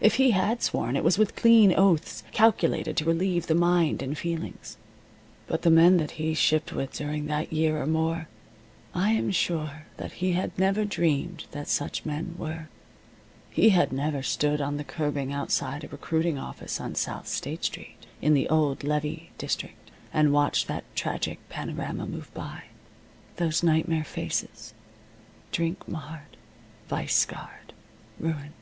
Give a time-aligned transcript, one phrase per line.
[0.00, 4.16] If he had sworn, it was with clean oaths, calculated to relieve the mind and
[4.16, 4.76] feelings.
[5.48, 8.28] But the men that he shipped with during that year or more
[8.94, 12.68] I am sure that he had never dreamed that such men were.
[13.50, 18.06] He had never stood on the curbing outside a recruiting office on South State Street,
[18.22, 22.66] in the old levee district, and watched that tragic panorama move by
[23.34, 24.74] those nightmare faces,
[25.50, 26.36] drink marred,
[26.88, 27.72] vice scarred,
[28.20, 28.52] ruined.